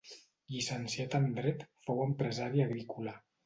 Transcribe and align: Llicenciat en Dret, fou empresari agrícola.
Llicenciat 0.53 1.19
en 1.21 1.29
Dret, 1.41 1.67
fou 1.91 2.03
empresari 2.09 2.69
agrícola. 2.69 3.19